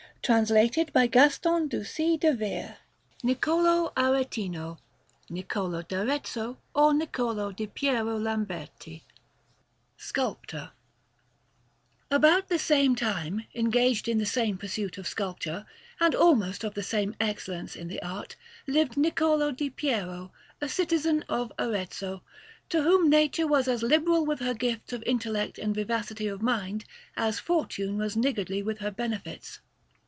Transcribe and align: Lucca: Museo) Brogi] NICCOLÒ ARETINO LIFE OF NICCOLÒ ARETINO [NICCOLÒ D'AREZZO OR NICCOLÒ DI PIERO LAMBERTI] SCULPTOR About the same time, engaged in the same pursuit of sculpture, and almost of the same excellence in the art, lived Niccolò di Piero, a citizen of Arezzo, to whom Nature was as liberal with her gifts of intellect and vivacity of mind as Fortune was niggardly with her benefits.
Lucca: 0.29 0.53
Museo) 0.53 0.85
Brogi] 0.85 1.79
NICCOLÒ 1.79 2.77
ARETINO 3.23 3.23
LIFE 3.23 3.23
OF 3.23 3.25
NICCOLÒ 3.25 3.91
ARETINO 4.05 4.77
[NICCOLÒ 5.31 5.87
D'AREZZO 5.87 6.57
OR 6.75 6.93
NICCOLÒ 6.93 7.55
DI 7.55 7.65
PIERO 7.65 8.17
LAMBERTI] 8.19 9.03
SCULPTOR 9.97 10.71
About 12.11 12.49
the 12.49 12.59
same 12.59 12.95
time, 12.95 13.45
engaged 13.55 14.07
in 14.07 14.19
the 14.19 14.27
same 14.27 14.59
pursuit 14.59 14.99
of 14.99 15.07
sculpture, 15.07 15.65
and 15.99 16.13
almost 16.13 16.63
of 16.63 16.75
the 16.75 16.83
same 16.83 17.15
excellence 17.19 17.75
in 17.75 17.87
the 17.87 17.99
art, 18.03 18.35
lived 18.67 18.93
Niccolò 18.93 19.57
di 19.57 19.71
Piero, 19.71 20.31
a 20.61 20.69
citizen 20.69 21.25
of 21.29 21.51
Arezzo, 21.57 22.21
to 22.69 22.83
whom 22.83 23.09
Nature 23.09 23.47
was 23.47 23.67
as 23.67 23.81
liberal 23.81 24.23
with 24.23 24.39
her 24.39 24.53
gifts 24.53 24.93
of 24.93 25.01
intellect 25.07 25.57
and 25.57 25.73
vivacity 25.73 26.27
of 26.27 26.43
mind 26.43 26.85
as 27.17 27.39
Fortune 27.39 27.97
was 27.97 28.15
niggardly 28.15 28.61
with 28.61 28.77
her 28.77 28.91
benefits. 28.91 29.59